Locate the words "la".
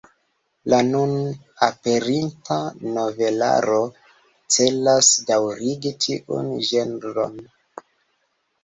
0.73-0.77